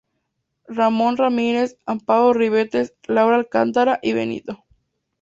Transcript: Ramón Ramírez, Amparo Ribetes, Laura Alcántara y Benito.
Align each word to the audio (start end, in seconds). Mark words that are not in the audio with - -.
Ramón 0.67 1.15
Ramírez, 1.15 1.77
Amparo 1.85 2.33
Ribetes, 2.33 2.95
Laura 3.05 3.35
Alcántara 3.35 3.99
y 4.01 4.13
Benito. 4.13 4.65